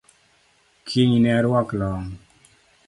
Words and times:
Kiny 0.87 1.11
ne 1.21 1.29
aruak 1.37 1.69
long’ 1.79 2.07